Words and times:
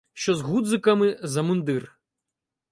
Що 0.13 0.35
з 0.35 0.41
гудзиками 0.41 1.19
за 1.23 1.41
мундир 1.41 1.97